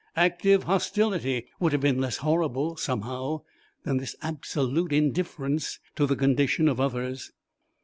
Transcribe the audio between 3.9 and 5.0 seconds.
this absolute